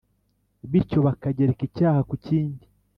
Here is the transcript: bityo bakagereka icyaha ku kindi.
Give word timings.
bityo 0.71 0.97
bakagereka 1.05 1.61
icyaha 1.69 2.01
ku 2.09 2.15
kindi. 2.25 2.65